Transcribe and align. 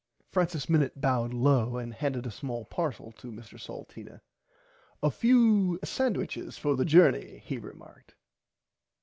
Francis 0.31 0.67
Minnit 0.67 0.99
bowed 0.99 1.31
low 1.31 1.77
and 1.77 1.93
handed 1.93 2.25
a 2.25 2.31
small 2.31 2.65
parcel 2.65 3.11
to 3.11 3.31
Mr 3.31 3.59
Salteena 3.61 4.21
a 5.03 5.11
few 5.11 5.77
sandwighs 5.83 6.57
for 6.57 6.75
the 6.75 6.85
jorney 6.85 7.33
sir 7.33 7.37
he 7.37 7.59
remarked. 7.59 8.15